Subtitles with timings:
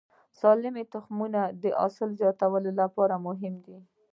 [0.39, 3.77] سالم تخمونه د حاصل زیاتوالي لپاره مهم دي.